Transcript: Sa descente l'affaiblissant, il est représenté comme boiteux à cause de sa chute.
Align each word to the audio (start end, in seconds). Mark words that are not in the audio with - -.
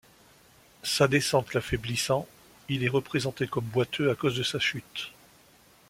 Sa 0.81 1.07
descente 1.07 1.53
l'affaiblissant, 1.53 2.27
il 2.69 2.83
est 2.83 2.87
représenté 2.89 3.45
comme 3.47 3.65
boiteux 3.65 4.09
à 4.09 4.15
cause 4.15 4.35
de 4.35 4.41
sa 4.41 4.57
chute. 4.57 5.11